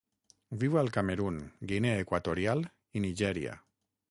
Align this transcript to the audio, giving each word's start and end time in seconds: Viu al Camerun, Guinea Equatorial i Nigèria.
Viu 0.63 0.77
al 0.81 0.89
Camerun, 0.95 1.37
Guinea 1.73 2.01
Equatorial 2.05 2.65
i 3.01 3.05
Nigèria. 3.05 3.57